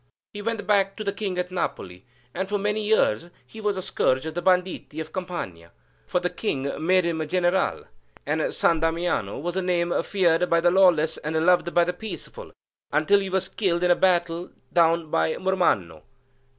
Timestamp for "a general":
7.21-7.85